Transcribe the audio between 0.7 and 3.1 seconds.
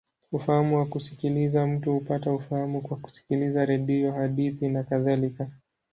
wa kusikiliza: mtu hupata ufahamu kwa